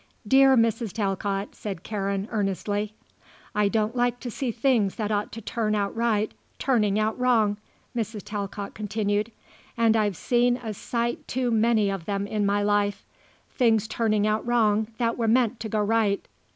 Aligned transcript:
"Dear 0.27 0.57
Mrs. 0.57 0.93
Talcott," 0.93 1.53
said 1.53 1.83
Karen, 1.83 2.27
earnestly. 2.31 2.95
"I 3.53 3.67
don't 3.67 3.95
like 3.95 4.19
to 4.21 4.31
see 4.31 4.49
things 4.51 4.95
that 4.95 5.11
ought 5.11 5.31
to 5.33 5.41
turn 5.41 5.75
out 5.75 5.95
right 5.95 6.31
turning 6.57 6.97
out 6.97 7.19
wrong," 7.19 7.57
Mrs. 7.95 8.23
Talcott 8.23 8.73
continued, 8.73 9.31
"and 9.77 9.95
I've 9.95 10.17
seen 10.17 10.57
a 10.57 10.73
sight 10.73 11.27
too 11.27 11.51
many 11.51 11.91
of 11.91 12.05
them 12.05 12.25
in 12.25 12.47
my 12.47 12.63
life. 12.63 13.05
Things 13.51 13.87
turning 13.87 14.25
out 14.25 14.43
wrong 14.47 14.87
that 14.97 15.19
were 15.19 15.27
meant 15.27 15.59
to 15.59 15.69
go 15.69 15.79
right. 15.81 16.27